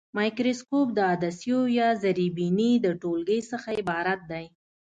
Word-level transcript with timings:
مایکروسکوپ 0.17 0.87
د 0.93 0.99
عدسیو 1.13 1.59
یا 1.79 1.89
زرې 2.03 2.27
بیني 2.37 2.71
د 2.85 2.87
ټولګې 3.01 3.39
څخه 3.51 3.69
عبارت 3.81 4.19
دی. 4.31 4.45